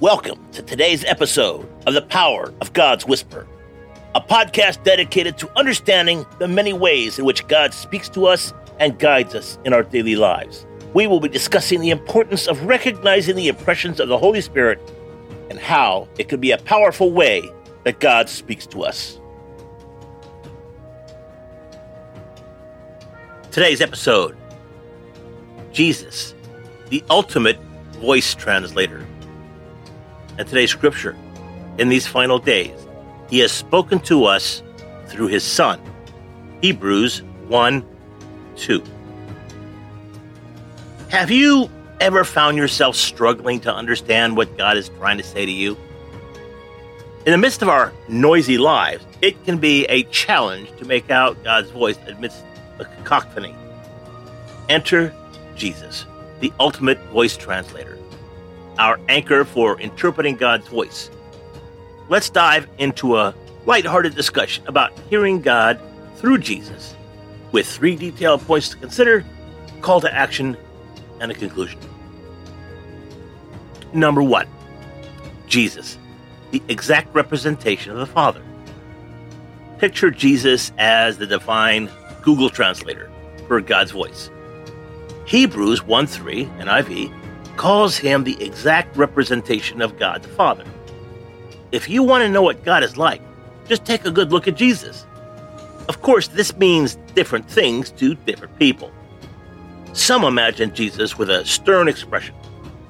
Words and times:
Welcome 0.00 0.50
to 0.52 0.62
today's 0.62 1.04
episode 1.04 1.68
of 1.86 1.92
The 1.92 2.00
Power 2.00 2.54
of 2.62 2.72
God's 2.72 3.04
Whisper, 3.04 3.46
a 4.14 4.20
podcast 4.22 4.82
dedicated 4.82 5.36
to 5.36 5.58
understanding 5.58 6.24
the 6.38 6.48
many 6.48 6.72
ways 6.72 7.18
in 7.18 7.26
which 7.26 7.46
God 7.48 7.74
speaks 7.74 8.08
to 8.10 8.24
us 8.24 8.54
and 8.78 8.98
guides 8.98 9.34
us 9.34 9.58
in 9.66 9.74
our 9.74 9.82
daily 9.82 10.16
lives. 10.16 10.64
We 10.94 11.06
will 11.06 11.20
be 11.20 11.28
discussing 11.28 11.82
the 11.82 11.90
importance 11.90 12.46
of 12.48 12.62
recognizing 12.62 13.36
the 13.36 13.48
impressions 13.48 14.00
of 14.00 14.08
the 14.08 14.16
Holy 14.16 14.40
Spirit 14.40 14.80
and 15.50 15.58
how 15.58 16.08
it 16.18 16.30
can 16.30 16.40
be 16.40 16.52
a 16.52 16.56
powerful 16.56 17.12
way 17.12 17.42
that 17.84 18.00
God 18.00 18.30
speaks 18.30 18.66
to 18.68 18.84
us. 18.84 19.20
Today's 23.50 23.82
episode 23.82 24.34
Jesus, 25.74 26.34
the 26.88 27.04
ultimate 27.10 27.58
voice 28.00 28.34
translator 28.34 29.06
today's 30.46 30.70
scripture. 30.70 31.16
In 31.78 31.88
these 31.88 32.06
final 32.06 32.38
days, 32.38 32.86
he 33.28 33.38
has 33.40 33.52
spoken 33.52 34.00
to 34.00 34.24
us 34.24 34.62
through 35.06 35.28
his 35.28 35.44
Son. 35.44 35.80
Hebrews 36.62 37.22
1 37.48 37.84
2. 38.56 38.82
Have 41.08 41.30
you 41.30 41.70
ever 42.00 42.24
found 42.24 42.56
yourself 42.56 42.96
struggling 42.96 43.60
to 43.60 43.74
understand 43.74 44.36
what 44.36 44.56
God 44.56 44.76
is 44.76 44.88
trying 44.90 45.18
to 45.18 45.24
say 45.24 45.46
to 45.46 45.52
you? 45.52 45.76
In 47.26 47.32
the 47.32 47.38
midst 47.38 47.62
of 47.62 47.68
our 47.68 47.92
noisy 48.08 48.58
lives, 48.58 49.04
it 49.20 49.42
can 49.44 49.58
be 49.58 49.84
a 49.86 50.04
challenge 50.04 50.70
to 50.78 50.84
make 50.84 51.10
out 51.10 51.42
God's 51.44 51.70
voice 51.70 51.98
amidst 52.06 52.42
the 52.78 52.86
cacophony. 52.86 53.54
Enter 54.68 55.14
Jesus, 55.54 56.06
the 56.40 56.52
ultimate 56.58 56.98
voice 57.06 57.36
translator 57.36 57.98
our 58.78 59.00
anchor 59.08 59.44
for 59.44 59.80
interpreting 59.80 60.36
God's 60.36 60.68
voice. 60.68 61.10
Let's 62.08 62.30
dive 62.30 62.68
into 62.78 63.16
a 63.16 63.34
lighthearted 63.66 64.14
discussion 64.14 64.66
about 64.66 64.92
hearing 65.08 65.40
God 65.40 65.80
through 66.16 66.38
Jesus 66.38 66.94
with 67.52 67.66
three 67.66 67.96
detailed 67.96 68.40
points 68.42 68.70
to 68.70 68.76
consider, 68.76 69.24
call 69.80 70.00
to 70.00 70.12
action, 70.12 70.56
and 71.20 71.30
a 71.30 71.34
conclusion. 71.34 71.78
Number 73.92 74.22
one, 74.22 74.46
Jesus, 75.46 75.98
the 76.50 76.62
exact 76.68 77.14
representation 77.14 77.92
of 77.92 77.98
the 77.98 78.06
Father. 78.06 78.42
Picture 79.78 80.10
Jesus 80.10 80.72
as 80.78 81.18
the 81.18 81.26
divine 81.26 81.90
Google 82.22 82.50
translator 82.50 83.10
for 83.48 83.60
God's 83.60 83.90
voice. 83.90 84.30
Hebrews 85.26 85.82
1 85.82 86.06
3 86.06 86.42
and 86.58 86.68
NIV 86.68 87.19
calls 87.60 87.98
him 87.98 88.24
the 88.24 88.42
exact 88.42 88.96
representation 88.96 89.82
of 89.82 89.98
God 89.98 90.22
the 90.22 90.30
Father. 90.30 90.64
If 91.72 91.90
you 91.90 92.02
want 92.02 92.22
to 92.22 92.30
know 92.30 92.40
what 92.40 92.64
God 92.64 92.82
is 92.82 92.96
like, 92.96 93.20
just 93.68 93.84
take 93.84 94.06
a 94.06 94.10
good 94.10 94.32
look 94.32 94.48
at 94.48 94.54
Jesus. 94.54 95.04
Of 95.86 96.00
course, 96.00 96.28
this 96.28 96.56
means 96.56 96.96
different 97.14 97.50
things 97.50 97.90
to 97.98 98.14
different 98.14 98.58
people. 98.58 98.90
Some 99.92 100.24
imagine 100.24 100.74
Jesus 100.74 101.18
with 101.18 101.28
a 101.28 101.44
stern 101.44 101.86
expression, 101.86 102.34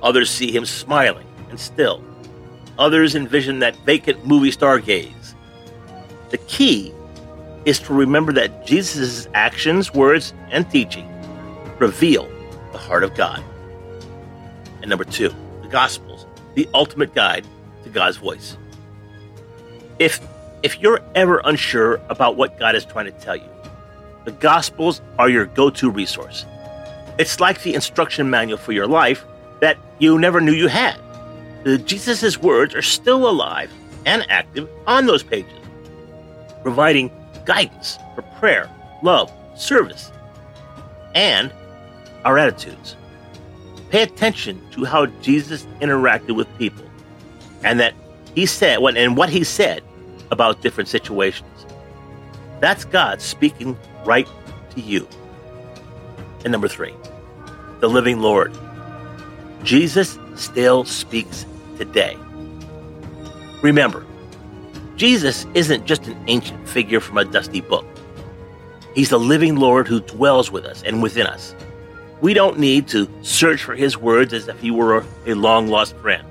others 0.00 0.30
see 0.30 0.52
him 0.52 0.64
smiling 0.64 1.26
and 1.50 1.58
still. 1.58 2.00
Others 2.78 3.16
envision 3.16 3.58
that 3.58 3.74
vacant 3.84 4.24
movie 4.24 4.52
star 4.52 4.78
gaze. 4.78 5.34
The 6.30 6.38
key 6.38 6.94
is 7.64 7.80
to 7.80 7.94
remember 7.94 8.32
that 8.34 8.64
Jesus' 8.64 9.26
actions, 9.34 9.92
words, 9.92 10.32
and 10.52 10.70
teaching 10.70 11.08
reveal 11.80 12.30
the 12.70 12.78
heart 12.78 13.02
of 13.02 13.16
God. 13.16 13.42
And 14.82 14.90
number 14.90 15.04
two, 15.04 15.32
the 15.62 15.68
Gospels, 15.68 16.26
the 16.54 16.68
ultimate 16.74 17.14
guide 17.14 17.46
to 17.84 17.88
God's 17.88 18.18
voice. 18.18 18.58
If 19.98 20.20
if 20.62 20.78
you're 20.80 21.00
ever 21.14 21.40
unsure 21.44 22.00
about 22.08 22.36
what 22.36 22.58
God 22.58 22.76
is 22.76 22.84
trying 22.84 23.06
to 23.06 23.12
tell 23.12 23.36
you, 23.36 23.48
the 24.24 24.32
Gospels 24.32 25.00
are 25.18 25.28
your 25.28 25.46
go-to 25.46 25.90
resource. 25.90 26.46
It's 27.18 27.40
like 27.40 27.62
the 27.62 27.74
instruction 27.74 28.30
manual 28.30 28.58
for 28.58 28.72
your 28.72 28.86
life 28.86 29.24
that 29.60 29.76
you 29.98 30.18
never 30.18 30.40
knew 30.40 30.52
you 30.52 30.68
had. 30.68 30.98
Jesus' 31.84 32.38
words 32.38 32.74
are 32.74 32.82
still 32.82 33.28
alive 33.28 33.70
and 34.06 34.24
active 34.28 34.68
on 34.86 35.06
those 35.06 35.22
pages, 35.22 35.58
providing 36.62 37.10
guidance 37.44 37.98
for 38.14 38.22
prayer, 38.40 38.70
love, 39.02 39.32
service, 39.56 40.10
and 41.14 41.52
our 42.24 42.38
attitudes. 42.38 42.96
Pay 43.92 44.04
attention 44.04 44.58
to 44.70 44.86
how 44.86 45.04
Jesus 45.20 45.66
interacted 45.82 46.34
with 46.34 46.48
people 46.56 46.86
and 47.62 47.78
that 47.78 47.92
he 48.34 48.46
said 48.46 48.78
when 48.78 48.96
and 48.96 49.18
what 49.18 49.28
he 49.28 49.44
said 49.44 49.82
about 50.30 50.62
different 50.62 50.88
situations. 50.88 51.66
That's 52.60 52.86
God 52.86 53.20
speaking 53.20 53.76
right 54.06 54.26
to 54.70 54.80
you. 54.80 55.06
And 56.42 56.52
number 56.52 56.68
three, 56.68 56.94
the 57.80 57.88
living 57.90 58.20
Lord. 58.20 58.56
Jesus 59.62 60.18
still 60.36 60.86
speaks 60.86 61.44
today. 61.76 62.16
Remember, 63.60 64.06
Jesus 64.96 65.46
isn't 65.52 65.84
just 65.84 66.06
an 66.06 66.16
ancient 66.28 66.66
figure 66.66 66.98
from 66.98 67.18
a 67.18 67.26
dusty 67.26 67.60
book. 67.60 67.84
He's 68.94 69.10
the 69.10 69.20
living 69.20 69.56
Lord 69.56 69.86
who 69.86 70.00
dwells 70.00 70.50
with 70.50 70.64
us 70.64 70.82
and 70.82 71.02
within 71.02 71.26
us. 71.26 71.54
We 72.22 72.34
don't 72.34 72.60
need 72.60 72.86
to 72.88 73.10
search 73.22 73.64
for 73.64 73.74
his 73.74 73.98
words 73.98 74.32
as 74.32 74.46
if 74.46 74.60
he 74.60 74.70
were 74.70 75.04
a 75.26 75.34
long 75.34 75.66
lost 75.66 75.96
friend. 75.96 76.24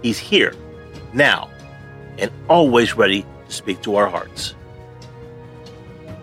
He's 0.00 0.18
here, 0.18 0.54
now, 1.12 1.50
and 2.16 2.30
always 2.48 2.96
ready 2.96 3.26
to 3.48 3.52
speak 3.52 3.82
to 3.82 3.96
our 3.96 4.08
hearts. 4.08 4.54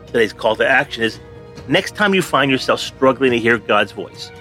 Today's 0.08 0.34
call 0.34 0.56
to 0.56 0.68
action 0.68 1.04
is 1.04 1.20
next 1.68 1.94
time 1.96 2.16
you 2.16 2.24
find 2.24 2.50
yourself 2.50 2.80
struggling 2.80 3.30
to 3.34 3.38
hear 3.38 3.60
God's 3.60 3.92
voice, 3.92 4.32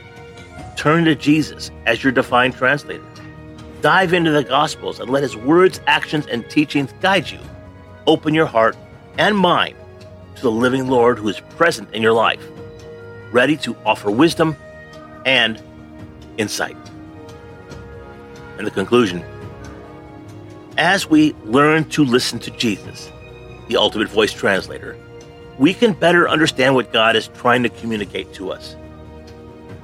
turn 0.75 1.05
to 1.05 1.15
Jesus 1.15 1.71
as 1.85 2.03
your 2.03 2.11
divine 2.11 2.53
translator. 2.53 3.05
Dive 3.83 4.15
into 4.15 4.31
the 4.31 4.43
Gospels 4.43 5.01
and 5.01 5.11
let 5.11 5.23
his 5.23 5.37
words, 5.37 5.83
actions, 5.87 6.27
and 6.29 6.49
teachings 6.49 6.95
guide 7.03 7.29
you. 7.31 7.41
Open 8.07 8.33
your 8.33 8.47
heart 8.47 8.75
and 9.19 9.37
mind 9.37 9.77
to 10.37 10.41
the 10.41 10.51
living 10.51 10.89
Lord 10.89 11.19
who 11.19 11.29
is 11.29 11.41
present 11.41 11.93
in 11.93 12.01
your 12.01 12.15
life 12.15 12.43
ready 13.33 13.57
to 13.59 13.77
offer 13.85 14.11
wisdom 14.11 14.57
and 15.25 15.63
insight. 16.39 16.77
And 18.59 18.67
the 18.67 18.71
conclusion 18.71 19.25
as 20.79 21.11
we 21.11 21.35
learn 21.45 21.85
to 21.91 22.05
listen 22.05 22.39
to 22.39 22.51
Jesus, 22.53 23.11
the 23.67 23.77
ultimate 23.77 24.09
voice 24.09 24.33
translator, 24.33 24.97
we 25.59 25.75
can 25.75 25.93
better 25.93 26.29
understand 26.29 26.77
what 26.77 26.93
God 26.93 27.17
is 27.17 27.29
trying 27.29 27.65
to 27.65 27.69
communicate 27.69 28.33
to 28.35 28.53
us. 28.53 28.77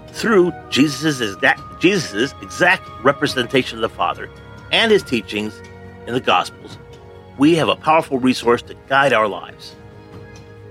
Through 0.09 0.53
Jesus' 0.71 1.21
exact, 1.21 1.81
Jesus's 1.81 2.33
exact 2.41 2.89
representation 3.03 3.79
of 3.79 3.83
the 3.83 3.89
Father 3.89 4.31
and 4.71 4.93
his 4.93 5.03
teachings 5.03 5.61
in 6.07 6.15
the 6.15 6.21
Gospels, 6.21 6.79
we 7.39 7.57
have 7.57 7.69
a 7.69 7.75
powerful 7.75 8.21
resource 8.21 8.63
to 8.63 8.77
guide 8.89 9.13
our 9.13 9.27
lives. 9.27 9.75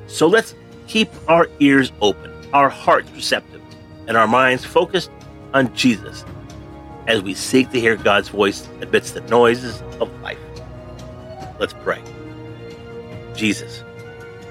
So 0.07 0.27
let's 0.27 0.55
keep 0.87 1.09
our 1.27 1.49
ears 1.59 1.91
open 1.99 2.32
our 2.53 2.69
hearts 2.69 3.11
receptive, 3.11 3.61
and 4.07 4.15
our 4.15 4.27
minds 4.27 4.63
focused 4.63 5.11
on 5.53 5.73
Jesus 5.75 6.23
as 7.07 7.21
we 7.21 7.33
seek 7.33 7.71
to 7.71 7.79
hear 7.79 7.95
God's 7.95 8.29
voice 8.29 8.67
amidst 8.81 9.15
the 9.15 9.21
noises 9.21 9.81
of 9.99 10.21
life. 10.21 10.37
Let's 11.59 11.73
pray. 11.73 12.01
Jesus, 13.35 13.83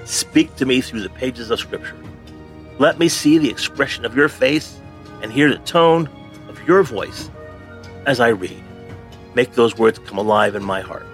speak 0.05 0.55
to 0.57 0.65
me 0.65 0.81
through 0.81 1.01
the 1.01 1.09
pages 1.09 1.49
of 1.49 1.59
Scripture. 1.59 1.95
Let 2.79 2.99
me 2.99 3.07
see 3.07 3.37
the 3.37 3.49
expression 3.49 4.05
of 4.05 4.15
your 4.15 4.29
face 4.29 4.79
and 5.21 5.31
hear 5.31 5.49
the 5.49 5.59
tone 5.59 6.09
of 6.49 6.61
your 6.67 6.83
voice 6.83 7.29
as 8.05 8.19
I 8.19 8.29
read. 8.29 8.61
Make 9.35 9.53
those 9.53 9.77
words 9.77 9.99
come 9.99 10.17
alive 10.17 10.55
in 10.55 10.63
my 10.63 10.81
heart. 10.81 11.05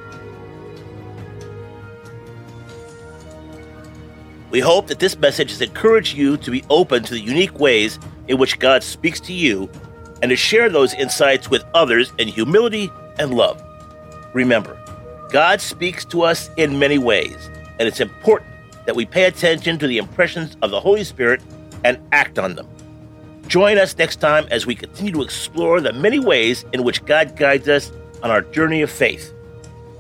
We 4.52 4.60
hope 4.60 4.88
that 4.88 5.00
this 5.00 5.18
message 5.18 5.52
has 5.52 5.62
encouraged 5.62 6.18
you 6.18 6.36
to 6.38 6.50
be 6.50 6.64
open 6.70 7.04
to 7.04 7.14
the 7.14 7.20
unique 7.20 7.60
ways 7.60 8.00
in 8.28 8.40
which 8.40 8.58
God 8.58 8.82
speaks 8.82 9.20
to 9.22 9.34
you 9.34 9.70
and 10.22 10.30
to 10.30 10.36
share 10.36 10.70
those 10.70 10.94
insights 10.96 11.50
with 11.50 11.64
others 11.76 12.12
in 12.18 12.28
humility 12.28 12.92
and 13.20 13.34
love. 13.34 13.64
Remember, 14.34 14.78
God 15.30 15.62
speaks 15.62 16.04
to 16.06 16.24
us 16.24 16.50
in 16.58 16.80
many 16.80 16.98
ways, 16.98 17.50
and 17.78 17.88
it's 17.88 18.00
important 18.00 18.52
that 18.88 18.96
we 18.96 19.06
pay 19.06 19.26
attention 19.26 19.78
to 19.78 19.88
the 19.88 20.00
impressions 20.00 20.58
of 20.64 20.72
the 20.72 20.80
Holy 20.80 21.04
Spirit 21.04 21.42
and 21.84 22.00
act 22.12 22.40
on 22.40 22.56
them. 22.56 22.68
Join 23.48 23.78
us 23.78 23.98
next 23.98 24.16
time 24.16 24.48
as 24.50 24.66
we 24.66 24.74
continue 24.74 25.14
to 25.14 25.22
explore 25.22 25.80
the 25.80 25.94
many 25.94 26.20
ways 26.20 26.66
in 26.74 26.84
which 26.84 27.06
God 27.06 27.36
guides 27.36 27.68
us 27.70 27.92
on 28.24 28.32
our 28.32 28.42
journey 28.42 28.82
of 28.82 28.90
faith. 28.90 29.32